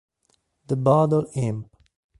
[0.65, 1.69] The Bottle Imp